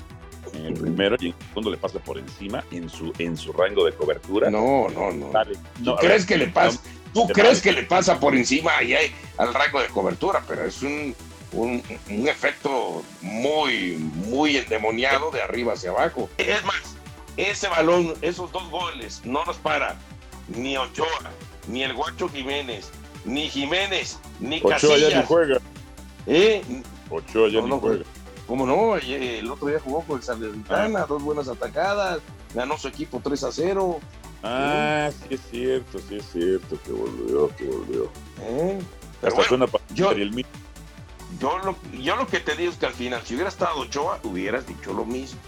en 0.55 0.67
el 0.67 0.75
primero 0.75 1.17
y 1.21 1.27
en 1.27 1.35
el 1.35 1.49
segundo 1.49 1.71
le 1.71 1.77
pasa 1.77 1.99
por 1.99 2.19
encima 2.19 2.65
en 2.71 2.89
su, 2.89 3.13
en 3.19 3.37
su 3.37 3.53
rango 3.53 3.85
de 3.85 3.93
cobertura. 3.93 4.51
No, 4.51 4.89
no, 4.89 5.13
no. 5.13 5.31
¿Tú 5.85 5.97
crees 5.97 6.25
que 6.25 6.39
le 6.39 6.49
pasa? 6.49 6.81
¿Tú 7.13 7.27
crees 7.29 7.61
que 7.61 7.73
le 7.73 7.83
pasa 7.83 8.19
por 8.19 8.35
encima 8.35 8.77
ahí 8.79 8.95
al 9.37 9.53
rango 9.53 9.81
de 9.81 9.89
cobertura? 9.89 10.43
Pero 10.47 10.65
es 10.65 10.83
un, 10.83 11.15
un, 11.53 11.83
efecto 12.29 13.03
muy, 13.21 13.97
muy 14.29 14.57
endemoniado 14.57 15.31
de 15.31 15.43
arriba 15.43 15.75
hacia 15.75 15.91
abajo. 15.91 16.29
Es 16.39 16.65
más, 16.65 16.96
ese 17.37 17.69
balón, 17.69 18.15
esos 18.23 18.51
dos 18.53 18.69
goles, 18.71 19.21
no 19.25 19.45
nos 19.45 19.57
para 19.59 19.97
ni 20.49 20.77
Ochoa, 20.77 21.31
ni 21.69 21.83
el 21.83 21.95
Guacho 21.95 22.29
Jiménez, 22.29 22.91
ni 23.25 23.49
Jiménez, 23.49 24.19
ni 24.41 24.59
Ochoa 24.59 24.73
Casillas. 24.73 25.11
ya 25.11 25.21
ni 25.21 25.27
juega. 25.27 25.59
¿Eh? 26.27 26.63
Ochoa 27.11 27.49
ya 27.49 27.61
no, 27.61 27.79
juega. 27.79 28.05
¿Cómo 28.47 28.65
no? 28.65 28.97
El 28.97 29.51
otro 29.51 29.69
día 29.69 29.81
jugó 29.81 30.03
con 30.03 30.19
el 30.19 30.23
Salernitana, 30.23 31.03
ah. 31.03 31.07
dos 31.09 31.23
buenas 31.23 31.49
atacadas, 31.49 32.21
ganó 32.55 32.79
su 32.79 32.89
equipo 32.89 33.21
3 33.23 33.45
a 33.45 33.53
0. 33.53 34.01
Ah, 34.43 35.11
sí 35.11 35.35
es 35.35 35.41
cierto, 35.51 35.99
sí 35.99 36.17
es 36.17 36.25
cierto 36.31 36.79
que 36.85 36.93
volvió, 36.93 37.49
que 37.57 37.65
volvió. 37.65 38.11
¿Eh? 38.43 38.79
yo, 39.95 40.13
yo, 41.41 41.59
lo, 41.59 41.77
yo 42.01 42.17
lo 42.17 42.27
que 42.29 42.39
te 42.39 42.55
digo 42.55 42.71
es 42.71 42.79
que 42.79 42.87
al 42.87 42.93
final, 42.93 43.23
si 43.25 43.35
hubiera 43.35 43.49
estado 43.49 43.81
Ochoa, 43.81 44.21
hubieras 44.23 44.67
dicho 44.67 44.93
lo 44.93 45.05
mismo. 45.05 45.41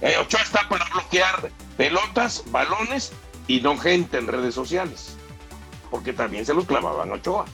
Eh, 0.00 0.16
Ochoa 0.20 0.42
está 0.42 0.68
para 0.68 0.84
bloquear 0.86 1.50
pelotas, 1.76 2.44
balones 2.50 3.12
y 3.46 3.60
no 3.60 3.76
gente 3.76 4.18
en 4.18 4.26
redes 4.26 4.54
sociales. 4.54 5.16
Porque 5.90 6.12
también 6.12 6.44
se 6.44 6.54
los 6.54 6.66
clavaban 6.66 7.12
Ochoa. 7.12 7.44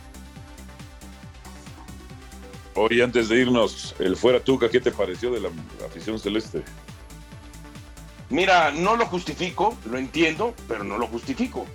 Hoy, 2.74 3.00
antes 3.00 3.28
de 3.28 3.40
irnos, 3.40 3.94
el 3.98 4.16
fuera 4.16 4.40
Tuca, 4.40 4.68
¿qué 4.70 4.80
te 4.80 4.92
pareció 4.92 5.30
de 5.32 5.40
la, 5.40 5.50
afición 5.84 6.18
celeste? 6.18 6.62
Mira, 8.30 8.70
no 8.70 8.96
lo 8.96 9.06
justifico, 9.06 9.76
lo 9.84 9.98
entiendo, 9.98 10.54
pero 10.68 10.84
no 10.84 10.96
lo 10.96 11.08
justifico. 11.08 11.66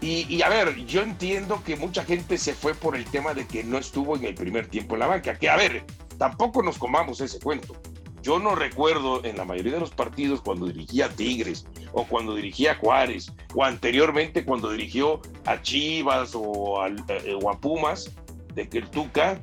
Y, 0.00 0.40
a 0.40 0.48
ver, 0.48 0.74
yo 0.86 1.02
entiendo 1.02 1.62
que 1.62 1.76
mucha 1.76 2.04
gente 2.04 2.38
se 2.38 2.54
fue 2.54 2.74
por 2.74 2.96
el 2.96 3.04
tema 3.04 3.34
de 3.34 3.46
que 3.46 3.62
no 3.62 3.76
estuvo 3.76 4.16
en 4.16 4.24
el 4.24 4.34
primer 4.34 4.66
tiempo 4.66 4.94
en 4.94 5.00
la 5.00 5.06
banca. 5.06 5.38
Que 5.38 5.50
a 5.50 5.56
ver, 5.56 5.84
tampoco 6.16 6.62
nos 6.62 6.78
comamos 6.78 7.20
ese 7.20 7.38
cuento. 7.38 7.76
Yo 8.22 8.38
no 8.38 8.54
recuerdo 8.54 9.24
en 9.24 9.36
la 9.36 9.44
mayoría 9.44 9.72
de 9.72 9.80
los 9.80 9.90
partidos 9.90 10.42
cuando 10.42 10.66
dirigía 10.66 11.08
Tigres 11.08 11.66
o 11.92 12.04
cuando 12.04 12.34
dirigía 12.34 12.74
Juárez 12.74 13.32
o 13.54 13.64
anteriormente 13.64 14.44
cuando 14.44 14.70
dirigió 14.70 15.20
a 15.46 15.62
Chivas 15.62 16.32
o, 16.34 16.84
eh, 16.86 17.38
o 17.42 17.50
a 17.50 17.58
Pumas, 17.58 18.10
de 18.54 18.68
que 18.68 18.78
el 18.78 18.90
Tuca 18.90 19.40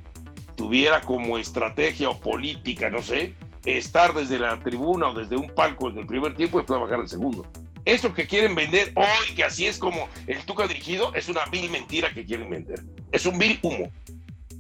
tuviera 0.56 1.02
como 1.02 1.38
estrategia 1.38 2.10
o 2.10 2.20
política, 2.20 2.90
no 2.90 3.02
sé, 3.02 3.34
estar 3.66 4.14
desde 4.14 4.40
la 4.40 4.60
tribuna 4.60 5.10
o 5.10 5.14
desde 5.14 5.36
un 5.38 5.50
palco 5.50 5.90
en 5.90 5.98
el 5.98 6.06
primer 6.06 6.36
tiempo 6.36 6.58
y 6.58 6.62
después 6.62 6.80
bajar 6.80 7.00
el 7.00 7.10
segundo. 7.10 7.46
Eso 7.86 8.14
que 8.14 8.28
quieren 8.28 8.54
vender 8.54 8.92
hoy, 8.96 9.36
que 9.36 9.44
así 9.44 9.66
es 9.66 9.78
como 9.78 10.10
el 10.28 10.44
Tuca 10.46 10.68
dirigido, 10.68 11.14
es 11.16 11.30
una 11.30 11.46
vil 11.46 11.70
mentira 11.72 12.14
que 12.14 12.26
quieren 12.26 12.50
vender. 12.50 12.84
Es 13.12 13.26
un 13.26 13.40
vil 13.40 13.58
humo. 13.62 13.90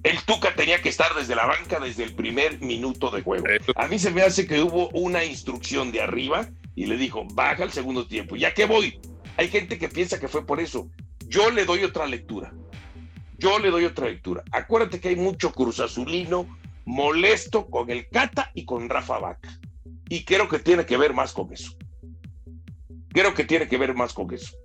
El 0.07 0.23
Tuca 0.23 0.55
tenía 0.55 0.81
que 0.81 0.87
estar 0.87 1.13
desde 1.15 1.35
la 1.35 1.45
banca 1.45 1.81
desde 1.81 2.05
el 2.05 2.15
primer 2.15 2.61
minuto 2.61 3.11
de 3.11 3.23
juego. 3.23 3.45
A 3.75 3.89
mí 3.89 3.99
se 3.99 4.09
me 4.09 4.21
hace 4.21 4.47
que 4.47 4.61
hubo 4.61 4.87
una 4.91 5.25
instrucción 5.25 5.91
de 5.91 6.01
arriba 6.01 6.47
y 6.75 6.85
le 6.85 6.95
dijo, 6.95 7.25
baja 7.33 7.65
el 7.65 7.73
segundo 7.73 8.07
tiempo. 8.07 8.37
¿Ya 8.37 8.53
que 8.53 8.65
voy? 8.65 9.01
Hay 9.35 9.49
gente 9.49 9.77
que 9.77 9.89
piensa 9.89 10.17
que 10.17 10.29
fue 10.29 10.45
por 10.45 10.61
eso. 10.61 10.89
Yo 11.27 11.51
le 11.51 11.65
doy 11.65 11.83
otra 11.83 12.07
lectura. 12.07 12.53
Yo 13.37 13.59
le 13.59 13.69
doy 13.69 13.83
otra 13.83 14.07
lectura. 14.07 14.45
Acuérdate 14.53 15.01
que 15.01 15.09
hay 15.09 15.17
mucho 15.17 15.51
cruzazulino 15.51 16.57
molesto 16.85 17.65
con 17.69 17.89
el 17.89 18.07
Cata 18.07 18.49
y 18.53 18.63
con 18.63 18.87
Rafa 18.87 19.19
Vaca. 19.19 19.59
Y 20.07 20.23
creo 20.23 20.47
que 20.47 20.59
tiene 20.59 20.85
que 20.85 20.95
ver 20.95 21.13
más 21.13 21.33
con 21.33 21.51
eso. 21.51 21.73
Creo 23.09 23.33
que 23.33 23.43
tiene 23.43 23.67
que 23.67 23.77
ver 23.77 23.93
más 23.93 24.13
con 24.13 24.33
eso. 24.33 24.55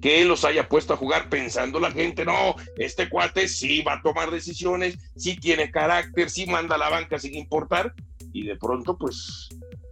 Que 0.00 0.24
los 0.24 0.44
haya 0.44 0.68
puesto 0.68 0.94
a 0.94 0.96
jugar 0.96 1.28
pensando 1.28 1.80
la 1.80 1.90
gente, 1.90 2.24
no, 2.24 2.56
este 2.76 3.08
cuate 3.08 3.48
sí 3.48 3.82
va 3.82 3.94
a 3.94 4.02
tomar 4.02 4.30
decisiones, 4.30 4.98
sí 5.16 5.36
tiene 5.36 5.70
carácter, 5.70 6.28
sí 6.28 6.46
manda 6.46 6.74
a 6.74 6.78
la 6.78 6.90
banca 6.90 7.18
sin 7.18 7.34
importar. 7.34 7.94
Y 8.32 8.44
de 8.46 8.56
pronto, 8.56 8.98
pues, 8.98 9.48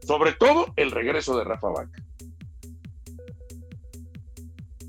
sobre 0.06 0.32
todo 0.32 0.72
el 0.76 0.90
regreso 0.90 1.38
de 1.38 1.44
Rafa 1.44 1.68
Vaca. 1.68 2.02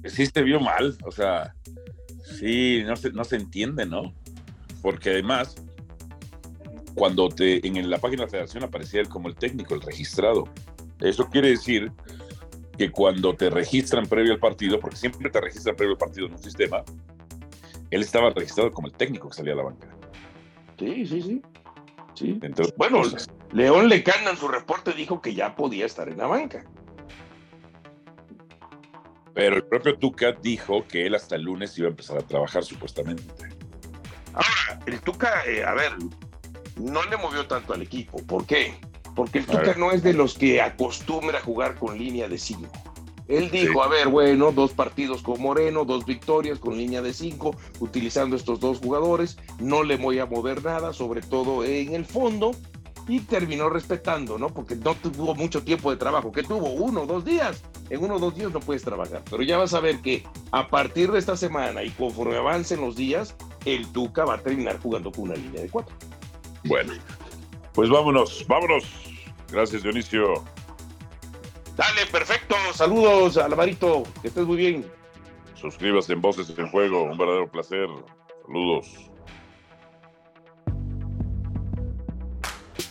Sí 0.05 0.25
se 0.25 0.41
vio 0.41 0.59
mal, 0.59 0.97
o 1.05 1.11
sea, 1.11 1.53
Sí, 2.23 2.83
no 2.85 2.95
se, 2.95 3.11
no 3.11 3.23
se 3.23 3.35
entiende, 3.35 3.85
¿no? 3.85 4.13
Porque 4.81 5.11
además, 5.11 5.55
cuando 6.95 7.29
te 7.29 7.65
en 7.65 7.89
la 7.89 7.99
página 7.99 8.21
de 8.21 8.25
la 8.25 8.31
federación 8.31 8.63
aparecía 8.63 9.01
él 9.01 9.09
como 9.09 9.27
el 9.27 9.35
técnico, 9.35 9.75
el 9.75 9.81
registrado. 9.81 10.45
Eso 10.99 11.29
quiere 11.29 11.49
decir 11.49 11.91
que 12.77 12.91
cuando 12.91 13.35
te 13.35 13.49
registran 13.49 14.05
previo 14.05 14.33
al 14.33 14.39
partido, 14.39 14.79
porque 14.79 14.95
siempre 14.95 15.29
te 15.29 15.39
registran 15.39 15.75
previo 15.75 15.93
al 15.93 15.97
partido 15.97 16.27
en 16.27 16.33
un 16.33 16.39
sistema, 16.43 16.83
él 17.91 18.01
estaba 18.01 18.31
registrado 18.31 18.71
como 18.71 18.87
el 18.87 18.93
técnico 18.93 19.29
que 19.29 19.35
salía 19.35 19.53
a 19.53 19.57
la 19.57 19.63
banca. 19.63 19.87
Sí, 20.79 21.05
sí, 21.05 21.21
sí. 21.21 21.41
sí. 22.15 22.39
bueno, 22.77 23.03
León 23.51 23.87
Lecana 23.87 24.31
en 24.31 24.37
su 24.37 24.47
reporte 24.47 24.93
dijo 24.93 25.21
que 25.21 25.35
ya 25.35 25.55
podía 25.55 25.85
estar 25.85 26.09
en 26.09 26.17
la 26.17 26.27
banca. 26.27 26.65
Pero 29.33 29.55
el 29.55 29.63
propio 29.63 29.97
Tuca 29.97 30.31
dijo 30.31 30.85
que 30.87 31.05
él 31.07 31.15
hasta 31.15 31.35
el 31.35 31.43
lunes 31.43 31.77
iba 31.77 31.87
a 31.87 31.91
empezar 31.91 32.17
a 32.17 32.21
trabajar 32.21 32.63
supuestamente. 32.63 33.23
Ahora, 34.33 34.83
el 34.85 34.99
Tuca, 35.01 35.43
eh, 35.45 35.63
a 35.63 35.73
ver, 35.73 35.91
no 36.77 37.03
le 37.03 37.17
movió 37.17 37.45
tanto 37.47 37.73
al 37.73 37.81
equipo. 37.81 38.17
¿Por 38.25 38.45
qué? 38.45 38.75
Porque 39.15 39.39
el 39.39 39.45
Tuca 39.45 39.75
no 39.77 39.91
es 39.91 40.03
de 40.03 40.13
los 40.13 40.35
que 40.35 40.61
acostumbra 40.61 41.39
a 41.39 41.41
jugar 41.41 41.75
con 41.75 41.97
línea 41.97 42.27
de 42.27 42.37
5. 42.37 42.67
Él 43.27 43.49
dijo, 43.49 43.81
a 43.81 43.87
ver, 43.87 44.09
bueno, 44.09 44.51
dos 44.51 44.73
partidos 44.73 45.21
con 45.21 45.41
Moreno, 45.41 45.85
dos 45.85 46.05
victorias 46.05 46.59
con 46.59 46.77
línea 46.77 47.01
de 47.01 47.13
5, 47.13 47.55
utilizando 47.79 48.35
estos 48.35 48.59
dos 48.59 48.79
jugadores, 48.79 49.37
no 49.59 49.83
le 49.83 49.95
voy 49.97 50.19
a 50.19 50.25
mover 50.25 50.63
nada, 50.63 50.91
sobre 50.93 51.21
todo 51.21 51.63
en 51.63 51.93
el 51.93 52.05
fondo, 52.05 52.51
y 53.07 53.21
terminó 53.21 53.69
respetando, 53.69 54.37
¿no? 54.37 54.49
Porque 54.49 54.75
no 54.75 54.95
tuvo 54.95 55.35
mucho 55.35 55.63
tiempo 55.63 55.91
de 55.91 55.97
trabajo, 55.97 56.31
que 56.31 56.43
tuvo 56.43 56.69
uno 56.71 57.01
o 57.01 57.05
dos 57.05 57.25
días. 57.25 57.63
En 57.89 58.03
uno 58.03 58.15
o 58.15 58.19
dos 58.19 58.35
días 58.35 58.51
no 58.51 58.59
puedes 58.59 58.83
trabajar, 58.83 59.23
pero 59.29 59.43
ya 59.43 59.57
vas 59.57 59.73
a 59.73 59.79
ver 59.79 59.99
que 59.99 60.23
a 60.51 60.67
partir 60.67 61.11
de 61.11 61.19
esta 61.19 61.35
semana 61.35 61.83
y 61.83 61.91
conforme 61.91 62.37
avancen 62.37 62.81
los 62.81 62.95
días, 62.95 63.35
el 63.65 63.87
Tuca 63.91 64.25
va 64.25 64.35
a 64.35 64.41
terminar 64.41 64.79
jugando 64.79 65.11
con 65.11 65.25
una 65.25 65.35
línea 65.35 65.61
de 65.61 65.69
cuatro. 65.69 65.95
Bueno, 66.65 66.93
pues 67.73 67.89
vámonos, 67.89 68.45
vámonos. 68.47 68.83
Gracias, 69.51 69.83
Dionisio. 69.83 70.43
Dale, 71.75 72.05
perfecto. 72.11 72.55
Saludos, 72.73 73.37
Alvarito. 73.37 74.03
Que 74.21 74.27
estés 74.27 74.45
muy 74.45 74.57
bien. 74.57 74.91
Suscríbase 75.55 76.13
en 76.13 76.21
Voces 76.21 76.53
en 76.57 76.69
Juego. 76.69 77.03
Un 77.03 77.17
verdadero 77.17 77.49
placer. 77.49 77.87
Saludos. 78.45 79.09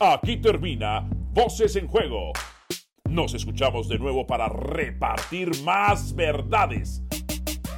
Aquí 0.00 0.36
termina 0.38 1.08
Voces 1.32 1.76
en 1.76 1.86
Juego. 1.86 2.32
Nos 3.08 3.34
escuchamos 3.34 3.88
de 3.88 3.98
nuevo 3.98 4.26
para 4.26 4.48
repartir 4.48 5.50
más 5.62 6.14
verdades 6.14 7.02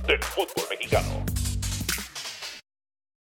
del 0.07 0.23
fútbol 0.23 0.65
mexicano. 0.71 1.34